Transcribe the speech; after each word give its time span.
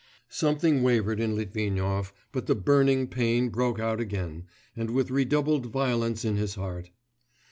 Something 0.31 0.81
wavered 0.81 1.19
in 1.19 1.35
Litvinov, 1.35 2.11
but 2.31 2.47
the 2.47 2.55
burning 2.55 3.05
pain 3.05 3.49
broke 3.49 3.77
out 3.77 3.99
again 3.99 4.45
and 4.75 4.89
with 4.89 5.11
redoubled 5.11 5.67
violence 5.67 6.25
in 6.25 6.37
his 6.37 6.55
heart. 6.55 6.89